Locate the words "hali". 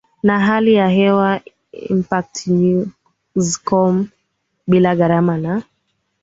0.39-0.73